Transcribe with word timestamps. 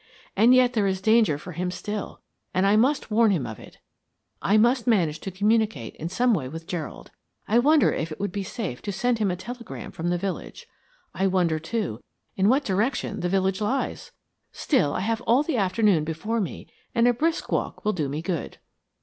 And 0.35 0.55
yet 0.55 0.73
there 0.73 0.87
is 0.87 0.99
danger 0.99 1.37
for 1.37 1.51
him 1.51 1.69
still, 1.69 2.21
and 2.55 2.65
I 2.65 2.75
must 2.75 3.11
warn 3.11 3.29
him 3.29 3.45
of 3.45 3.59
it. 3.59 3.77
I 4.41 4.57
must 4.57 4.87
manage 4.87 5.19
to 5.19 5.29
communicate 5.29 5.95
in 5.97 6.09
some 6.09 6.33
way 6.33 6.49
with 6.49 6.65
Gerald. 6.65 7.11
I 7.47 7.59
wonder 7.59 7.93
if 7.93 8.11
it 8.11 8.19
would 8.19 8.31
be 8.31 8.41
safe 8.41 8.81
to 8.81 8.91
send 8.91 9.19
him 9.19 9.29
a 9.29 9.35
telegram 9.35 9.91
from 9.91 10.07
the 10.09 10.17
village. 10.17 10.65
I 11.13 11.27
wonder, 11.27 11.59
too, 11.59 12.01
in 12.35 12.49
what 12.49 12.65
direction 12.65 13.19
the 13.19 13.29
village 13.29 13.61
lies. 13.61 14.11
Still, 14.51 14.91
I 14.93 15.01
have 15.01 15.21
all 15.27 15.43
the 15.43 15.57
afternoon 15.57 16.03
before 16.03 16.41
me, 16.41 16.65
and 16.95 17.07
a 17.07 17.13
brisk 17.13 17.51
walk 17.51 17.85
will 17.85 17.93
do 17.93 18.09
me 18.09 18.23
good." 18.23 18.57